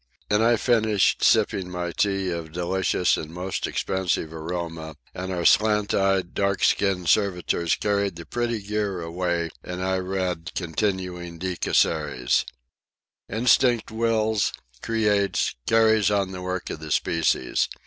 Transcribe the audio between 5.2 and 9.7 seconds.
our slant eyed, dark skinned servitors carried the pretty gear away,